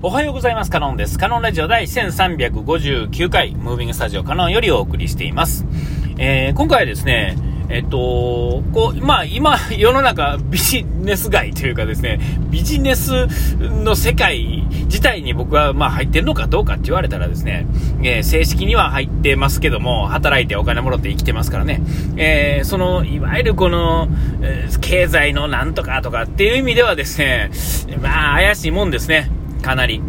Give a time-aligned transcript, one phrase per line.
[0.00, 0.70] おはようございます。
[0.70, 1.18] カノンです。
[1.18, 5.66] カノンラジオ第1359回、ムービングスタジオカノンよりお送りしています。
[6.18, 7.36] えー、今回はですね、
[7.68, 13.26] えっと、こう、まあ今、世の中ビジネス街というかですね、ビジネス
[13.58, 17.66] の世界自体に僕はまあ入ってるのかどうかって言われたらですね、
[18.04, 21.82] えー、正式には入ってますけども、働いてお金もろって生きてますからね、
[22.16, 24.06] えー、その、いわゆるこの、
[24.42, 27.50] えー、経済のなんとかとかっていう意味ではですね、
[28.00, 29.28] まあ怪しいもんですね、
[29.62, 30.02] かなり。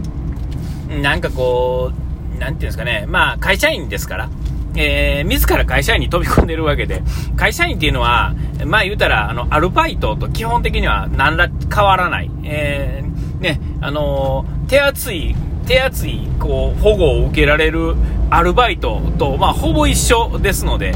[1.02, 1.92] なんかこ
[2.36, 4.30] う、なんていうんですかね、まあ会社員ですから、
[4.76, 7.04] えー、自ら会社員に飛び込んでるわけで、
[7.36, 8.34] 会社員っていうのは、
[8.66, 12.32] まあ言うたら、あの、アルバイトと基本的には何ら変わらない。
[12.44, 15.36] えー、ね、あのー、手厚い、
[15.68, 17.96] 手厚い、こう、保護を受けられる
[18.30, 20.94] アルバイトと、まあほぼ一緒ですので、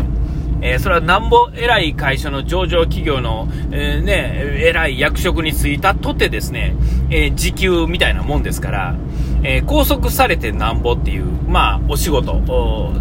[0.64, 6.76] えー、それはなんぼ偉い会社の上場企業の、えー、ね、偉い役職に就いたとてですね、
[7.10, 8.96] えー、時給みたいなもんですから、
[9.44, 12.42] え拘束されてなんぼっていう、まあ、お仕事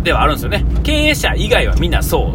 [0.03, 0.65] ではあるんですよね。
[0.83, 2.33] 経営者以外はみんなそ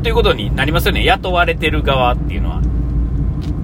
[0.00, 1.04] うということになりますよね。
[1.04, 2.62] 雇われてる側っていうのは。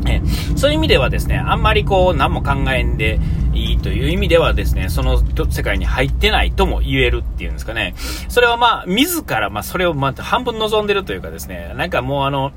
[0.09, 0.23] え
[0.57, 3.21] そういう意味ではですね、あんまりこう、何も考えんで、
[3.53, 7.95] いいという意味ではですね、その世界に入ってないとも言えるっていうんですかね。
[8.28, 12.53] それはまあ、自ら、まあ、それをまあ、半分望んでるというかですね、なんかもうあの、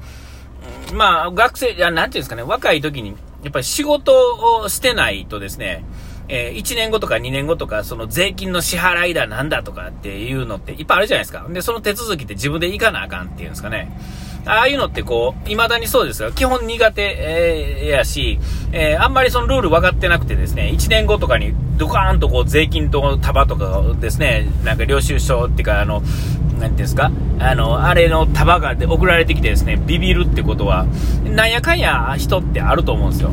[0.93, 4.13] まあ、学生、いや、なんていうんですかね、若い時に、やっぱり仕事
[4.61, 5.83] をしてないとですね、
[6.27, 11.45] えー、1年後とか2年後とか、その税金の支払いだなんだとかっていうのっていっぱいあるじゃないですか。
[11.49, 13.95] で、その手続きって自分で行かなあかんっていうんですかね。
[14.45, 16.31] ああいうのってこう、未だにそうですよ。
[16.31, 18.39] 基本苦手、えー、やし、
[18.71, 30.85] えー、あんまりそのルール分かってなくてですね、1年後とかにドカーンとこう税金と束とかですね、なんか領収書っていうか、あの、なんていうんですか、あの、あれの束が送られてきてですね、ビビるってことは、
[31.23, 33.31] なんやかんや人ってあると思うんですよ。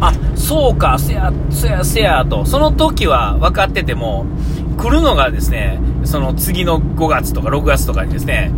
[0.00, 2.46] あ、そうか、せや、せや、せや、と。
[2.46, 4.26] その時は分かってても、
[4.78, 8.50] 来るのがですね、その次の5月とか6月とかにですね、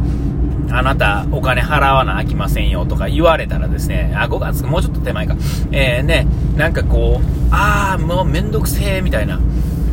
[0.72, 5.36] あなたお金払わなあきませんよとか言われたらですね、あ、5月、もうちょっと手前か。
[5.70, 9.38] えー、ね、なんかこう、ああ、もうめんどくせえ、みたいな。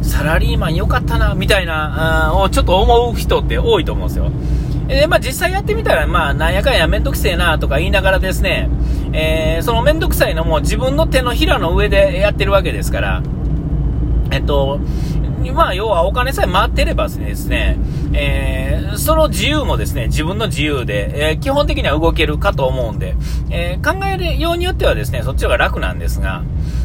[0.01, 4.31] サラリーマン良かったな、みたいな、をちょっと思う人って多いと思うんですよ。
[4.87, 8.69] で、まあ実際やってみたら、まあなんやかんやめんどくせえなとか言いながらですね、
[9.13, 13.21] えー、そのめんどくさいのも自分の手のひらの上でやってるわけですから、
[14.31, 14.79] えっと、
[15.51, 17.77] まあ、要はお金さえ回ってればですね、
[18.13, 23.15] えー、その自由もですね、自分の自由で、えー、基本的には動けるかと思うんで、
[23.49, 26.43] えー、考えるようによってはですね、そっちの方が楽なんですが、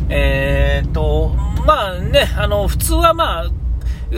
[0.09, 1.35] えー、っと、
[1.67, 3.51] まあね、あの、普通はまあ、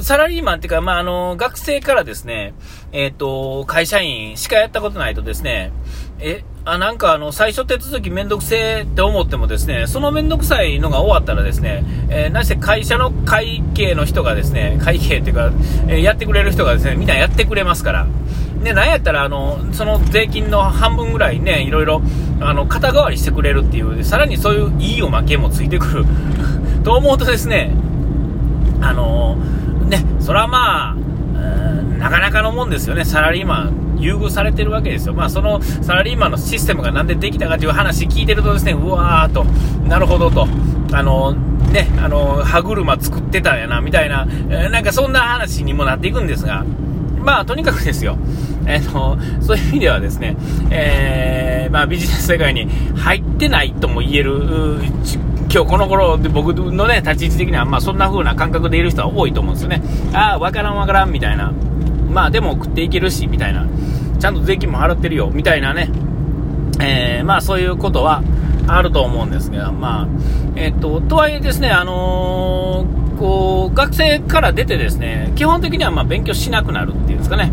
[0.02, 2.54] サラリーマンっていうか、まあ、あの、学生からですね、
[2.92, 5.72] えっ、と、会社員しかやったことないとですね、
[6.18, 15.52] え、あ、なんかあの、最初手続きめんどくせえって思ってもですね、そのめんどくさいのが終わったらですね、えー、なして会社の会計の人がですね、会計っていうか、
[15.86, 18.08] えー、やってくれる人がですね、みんなやってくれますから。
[18.64, 22.02] で、なんやったら、あの、その税金の半分ぐらいね、いろいろ、
[22.40, 26.04] あの、肩代わりしてくれるっていう、さらにそういういいおまけもついてくる
[26.82, 27.70] と思うとですね、
[28.80, 29.36] あの
[29.88, 30.96] ね、それはまあ、
[32.00, 35.14] なかなかのもんですよね、サラリーマン、優遇されてるわけですよ。
[35.14, 39.44] まあ、そのサラリーマンのシステムがなんでできたかという話聞いてるとですね、うわーと、
[39.88, 40.46] なるほどと、
[40.92, 41.32] あの、
[41.72, 46.64] ね、あの、歯車作ってたんやな、みたいな、え、なんかそんな話にもなっていくんですが、
[47.18, 48.16] まあ、とにかくですよ、
[48.66, 50.36] えー、の、そういう意味ではですね、
[50.70, 54.80] えー、まあ、ビジネス世界に入ってないとも言える、
[55.52, 59.82] 今日この頃で僕のね、立ち位置的には、まあそんな風な感覚でいる人は多いと思うんですよね。
[60.12, 61.52] ああ、わからんわからんみたいな。
[62.16, 63.66] まあでも食っていけるし、みたいな。
[64.18, 65.90] ちゃんと税金も払ってるよ、みたいなね。
[66.80, 68.22] えー、まあそういうことは
[68.66, 70.08] あると思うんですが、まあ、
[70.56, 77.52] えっ、と、とはいえですね、あのー、こう、学生から出てですね、基本的にはま勉強しなくなるっていうんですかね。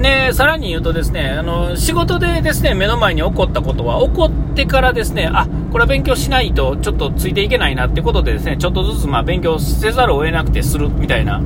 [0.00, 11.42] で、さらに言うとですね、あの、仕事でですね、目の前に起こったことは、起こってからですね、あ、これは勉強しないとちょっとついていけないなってことでですね、ちょっとずつまあ勉強せざるを得なくてするみたいな、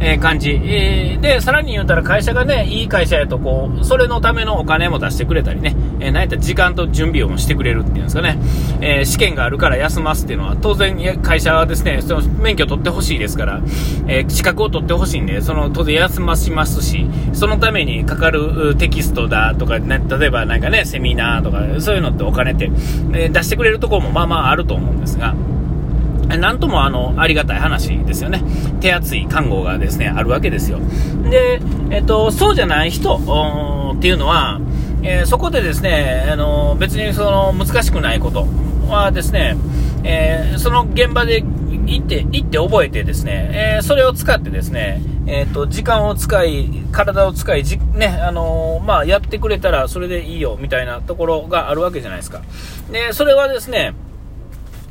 [0.00, 8.38] えー、感じ、えー、で、さらに言うたら会社がね、いい会社やとこう、それのためのお金も出してくれたりね、えー、なんやったら時間と準備をしてくれるっていうんですかね、
[8.82, 13.62] えー、試験があるから休ますっていうのは、当然会社はですね、その免許取ってほしいですから、
[14.08, 22.70] え資格を取ってほしいんで、その当然休ましますし、そのためににかかるテキストだとか、ね、例えばなんかね、セミナーとか、そういうのってお金って、
[23.14, 25.34] え出してくれるところもまあまああると思うんですが、
[26.38, 28.42] なんともあの、ありがたい話ですよね。
[28.80, 30.78] 手厚い看護がですね、あるわけですよ。
[31.28, 31.60] で、
[31.90, 34.60] えっと、そうじゃない人っていうのは、
[35.02, 38.46] えー、そこでですね、あの、別にその難しくないこと
[38.88, 39.56] はですね、
[40.04, 45.00] えー、その現場で行って、行って覚えてですね、えー、それを使ってですね、
[45.32, 52.42] え、ー、と、時間を使い、体を使い、じね、あのー、まあ、やってくれたらそれでいいよ、みたいなところがあるわけじゃないですか。
[52.90, 53.94] で、それはですね、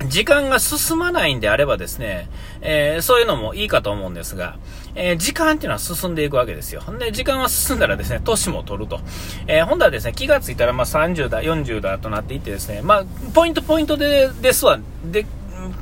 [0.07, 2.29] 時間が進まないんであればですね、
[2.61, 4.57] えー、そういうのもいいかと思うんですが、
[4.95, 6.83] えー、時間っていうのは進んでいくわけですよ。
[6.97, 9.01] で、時間は進んだらですね、年も取ると。
[9.45, 15.25] えー、本来はですね、気がついたらまあ30だ、40だとなっていってですね、まあ、ポイントポイントで、ですわ、で、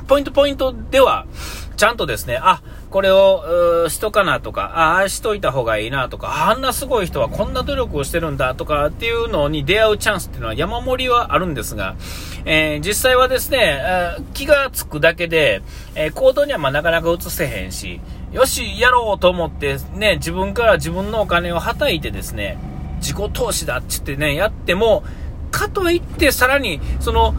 [0.08, 1.26] ポイントポイントでは、
[1.78, 2.60] ちゃんとですね、あ、
[2.90, 11.94] これをしとかなとか、ああしといた方がいいなとか、あんなすごい人はこんな努力をしてるんだとかっていうのに出会うチャンスっていうのは山盛りはあるんですが、
[12.44, 13.80] えー、実際はですね、
[14.34, 15.62] 気がつくだけで、
[15.94, 18.00] えー、行動にはまなかなか移せへんし、
[18.32, 22.58] よし、やろうと思ってね、自分から自分のお金をはたいてですね、
[22.98, 25.04] 自己投資だって言ってね、やっても、
[25.52, 27.34] かといってさらに、その、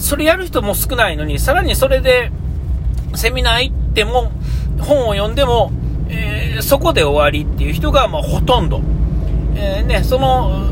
[0.00, 2.32] それやる人も少ないのに、さらにそれで、
[3.14, 4.30] セミナー行っても、
[4.80, 5.72] 本を読んでも、
[6.08, 8.80] えー、そこで終わりっていう人が、まあ、ほとんど。
[9.54, 10.66] えー、ね、その、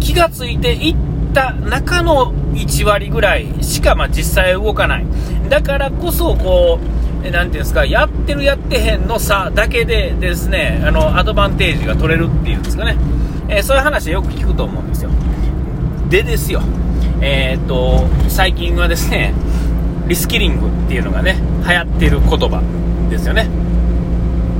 [0.00, 0.96] 気がついていっ
[1.34, 5.06] た中の1割ぐらいしか、まあ、実際動かない。
[5.48, 6.78] だからこそ、こ
[7.24, 12.96] う、なんていうんですか、やってるやってへんの差だけでですね、あの、アドバンテージが取れるっていうんですかね。
[13.48, 15.10] えー、そういう話はよく聞くと思うんですよ。
[16.08, 16.62] でですよ、
[17.20, 19.34] えー、っと、最近はですね、
[20.08, 22.62] リスキリングっていうのがね、流行ってる言葉
[23.10, 23.48] ですよね。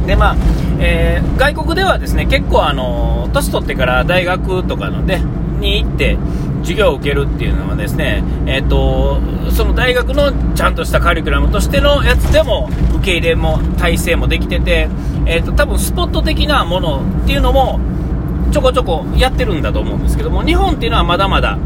[0.07, 0.37] で、まあ、
[0.79, 5.23] えー、外国ではですね、結構あの、年取ってから大学とかのね、
[5.61, 6.19] に行って、
[6.63, 9.21] 授業を受けるっていうのはですね、え、ー、と、
[9.53, 14.89] その大学のちゃんとしたカリキュラムとしてのやつでも受け入れも体制もできてて、
[15.27, 17.81] えっ、ー、と、多分スポット的なものっていうのも
[18.51, 21.59] ちょこちょこやってるんだと思うんですけども、日本っていうのはまだまだ、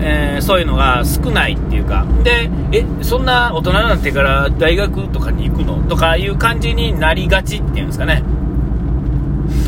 [0.00, 8.22] えー、そういうのが少ないっていうか、で、え、そんな大人になってから大学とかに行くのとかいう感じになりがちっていうんですかね。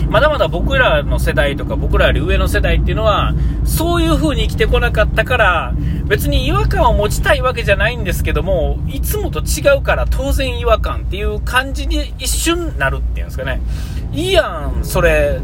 [0.09, 3.33] まだまだ僕らの世代とか僕らより上の世代っていうのは、
[3.65, 5.75] そういう風に生きてこなかったから、
[6.07, 13.61] 別に違和感を持ちたいわけじゃないんですけども、いつもと違うから当然違和感っていう感じに一瞬なるっていうんですかね。
[14.13, 14.43] いいや
[14.77, 15.39] ん、それ。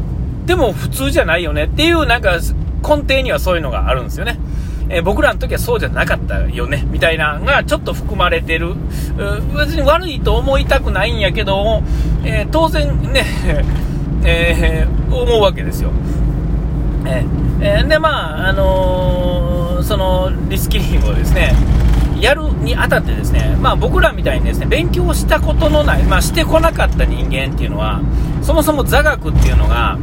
[0.45, 2.39] でも普通じゃないよねっていうなんか
[2.81, 4.37] 根底にはそういうのがあるんですよね。
[4.89, 8.75] えー、僕らの時はそうじゃなかったよね、みたいなのがちょっと含まれてる。
[9.55, 11.83] 別に悪いと思いたくないんやけど、
[12.23, 13.25] えー、当然ね、
[14.23, 15.91] えー、思うわけですよ。
[17.05, 21.53] えー、で、まあ、あのそのリスキリングをですね、
[22.19, 28.01] やるにあたってですね、まあ僕らみたいにですね、勉強したことのない、まあしてこなかった人間っていうのは、
[28.41, 29.97] そもそも座学っていうのが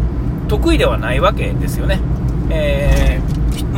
[0.48, 2.00] 得意ではないわけですよね。
[2.50, 2.83] えー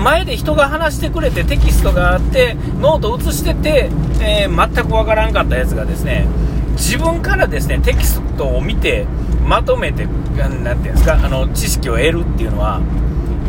[0.06, 6.28] 前で人が話してくれてテキストがあってノート写してて、えー、全くわからんかったやつがですね
[6.74, 9.04] 自分からですねテキストを見て
[9.48, 12.78] まとめて何て言うんですかあの知識を得るっていうのは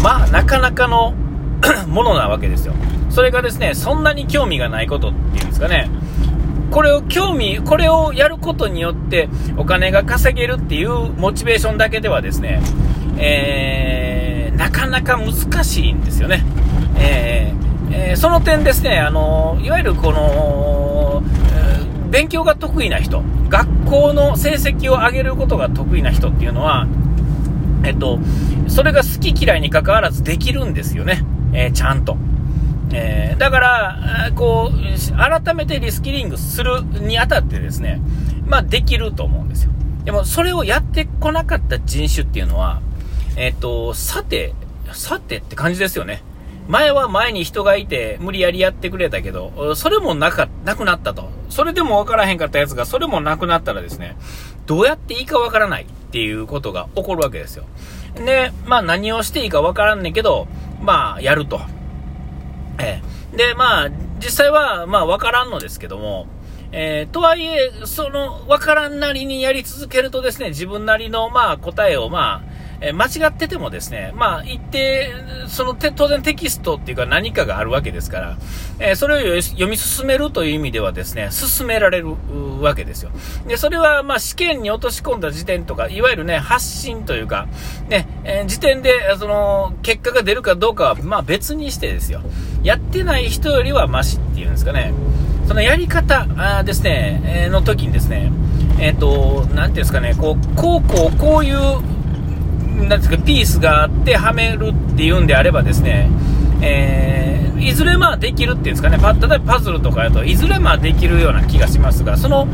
[0.02, 1.14] まあなかなかの
[1.90, 2.74] ものなわけですよ。
[3.12, 5.92] それがですねそんなに興味がないことっていうんですかね。
[6.72, 12.62] これを興味これをやることによってお金が稼げるっていうモチベーションだけではですね
[13.20, 14.17] えー
[14.58, 16.44] なかなか難しいんですよね。
[16.98, 21.24] えーえー、その点ですね、あのいわゆるこの、
[21.56, 26.88] えー、勉強が得意な人、学校の成績を上げることが得意な人っていうのは、
[27.84, 28.20] えっと、
[28.68, 31.24] それが好き嫌いにかかわらずできるんですよね、
[31.54, 32.18] えー、ちゃんと。
[32.92, 38.02] えー、だから、こう、改めてリスキリングするにあたってですね、
[38.46, 39.72] まあできると思うんですよ。
[40.06, 42.82] でもそれをやってこなかった人種っていうのは、
[43.38, 44.54] えっ、と、さて、
[44.94, 46.24] さてって感じですよね。
[46.68, 51.30] 前は前に人がいて無理やりやってくれたけど、それもなか、なくなったと。
[51.50, 54.18] それでもわからへんかったやつが、それもなくなったらですね、
[54.66, 57.64] どうやっていいかわからないっていうことが起こるわけですよ。
[58.16, 60.48] で、まあ何をしていいかわからんねんけど、
[60.82, 61.62] まあやると。
[62.80, 63.02] え
[63.34, 63.38] え。
[63.38, 63.90] で、まあ、
[64.20, 66.28] 実際は、まあわからんのですけども、
[66.72, 72.47] えー、とはいえ、その、わからんなりにやり続けるとですね、自分なりの、まあ、答えを、まあ、
[72.80, 75.12] え間違っててもですね、まあ、一定、
[75.48, 78.38] そのて当然テキストっていうか何かがあるわけですから、
[78.80, 82.16] えそれを読み進めるという意味ではですね、進められる
[82.62, 83.12] わけですよ。
[83.48, 87.48] で、それはまあ試験に落とし込んだ時点とか、いわゆるね、発信というか、
[87.90, 92.22] ね、え時点でその結果が出るかどうかはまあ別にしてですよ。
[92.64, 94.94] やってない人よりはマシっていうんですかね。
[95.48, 98.32] そのやり方あですね、えの時にですね、
[98.80, 101.58] えっ、ー、と、なんていうんですかね、こう、こうこうこういう
[102.78, 106.10] なんですか、ピースがあってはめるっていうんであればですね、
[106.62, 112.48] えー、いずれまあできるっていうんですかね、例えばパズルとかだといずれまあできるような気がしますが、その、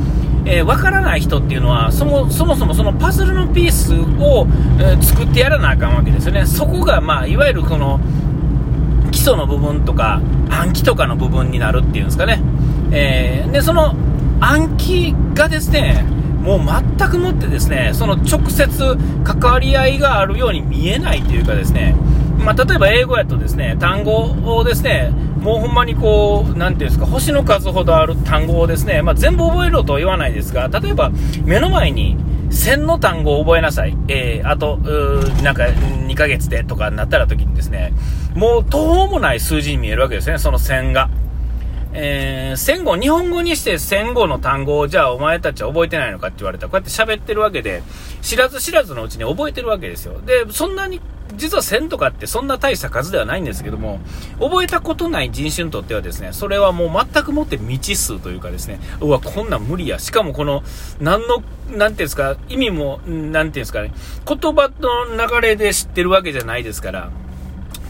[0.46, 4.48] えー、分からない人っていうのはそもそもそもそのパズルのピースを、
[4.80, 6.46] えー、作ってやらなあかんわけですよね。
[6.46, 8.00] そこがまあいわゆるこの
[9.12, 12.42] 基礎の部分とか暗記とかの部分になるっていうんですかね。
[12.92, 13.96] えー、で、その
[14.40, 16.04] 暗記がですね、
[16.44, 21.96] もう全くもってですね、その直接関わり合いがあるように見えないというかですね、
[22.38, 31.12] まあ、例えば英語やとですね、単語をですね、もうほんまにこう、なんていうんですか、星の数ほどある単語をですね、まあ、全部覚えろとは言わないですが、例えば
[31.46, 32.18] 目の前に
[32.50, 34.78] 1000の単語を覚えなさい、えー、あと、
[35.44, 37.94] なんか2ヶ月でとかになったら時にですね、
[38.36, 41.10] もう途方もない数字に見えるわけですね、その1000が。
[41.96, 47.84] えー、戦後、日本語にして戦後の単語をじゃあお前たちは覚えてないのかって言われたら、こうやって喋ってるわけで、
[48.22, 50.20] 知らず知らずのうちに覚えてるわけですよ。
[50.22, 51.02] で、そんなに、
[51.36, 54.00] 実は1000とかってそんな大した数ではないんですけども、
[54.40, 60.00] 覚えたことない人種にとってはですね、それはもう全くもって未知数というかですね、うわ、こんなん無理や。
[60.00, 60.64] しかもこの、
[61.00, 63.92] 何の、なんていうんですか、意味も、なんていうんですかね、
[64.28, 67.12] 言葉の流れで知ってるわけじゃないですから、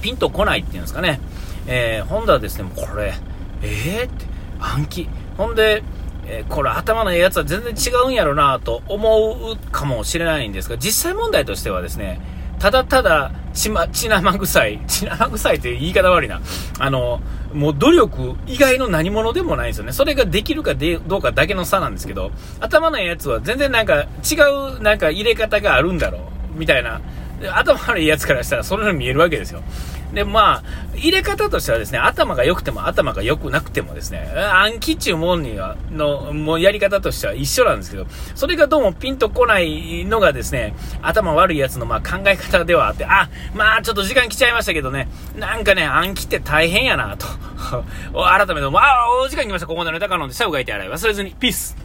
[0.01, 1.22] ピンとこないっていうんですかね。
[1.67, 3.13] えー、今度はですね、もうこれ、
[3.63, 4.25] えー、って
[4.60, 5.10] 暗記。
[5.38, 5.84] ほんで、
[6.25, 12.22] えー、これ頭のええやつは全然違うんやろなと思うかもしれないんですが実際問題としてはですね
[12.60, 16.41] ただただ血,、ま、血生臭い 血生臭いって言い方悪いな。
[16.79, 17.22] あの
[17.53, 19.91] もう努力以外の何者でもないんですよね。
[19.91, 24.36] それができるかでどうかだけの差なんですけど頭のええやつは全然なんか違
[24.77, 26.20] うなんか入れ方があるんだろ
[26.55, 27.01] うみたいな。
[27.51, 29.62] 頭悪いやつからしたらそれに見えるわけですよ。
[30.13, 30.63] で、まあ、
[30.96, 38.05] 入れ方としてはですね、頭が良くても頭が良くなくてもですね、暗記中もんには、の、もうやり方としては一緒なんですけど、
[38.36, 47.25] それがどうもピンとこないのがですね、頭悪いやつのまあ考え方ではあって、あ、まあちょっと時間来ちゃいましたけどね、なんかね、暗記って大変やなと。
[48.13, 49.67] 改めて、まあ、お時間来ました。
[49.67, 51.32] ここまでのネタカノンでシャウがいて洗い忘れずに。
[51.32, 51.75] ピース